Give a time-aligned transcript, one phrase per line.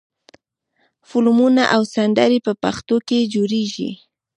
[1.09, 3.91] فلمونه او سندرې په پښتو کمې جوړېږي.